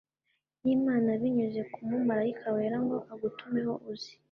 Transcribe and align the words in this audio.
y 0.65 0.67
Imana 0.75 1.09
binyuze 1.21 1.61
ku 1.71 1.79
mumarayika 1.87 2.47
wera 2.55 2.77
ngo 2.83 2.97
agutumeho 3.13 3.73
uze 3.91 4.11